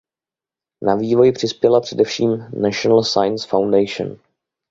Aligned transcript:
Na 0.85 0.95
vývoj 0.95 1.31
přispěla 1.31 1.81
především 1.81 2.29
National 2.61 3.03
Science 3.03 3.47
Foundation. 3.47 4.17